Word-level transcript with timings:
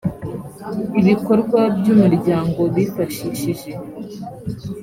ibikorwa 0.99 1.59
by 1.77 1.87
umuryango 1.93 2.61
bifashishije 2.75 3.71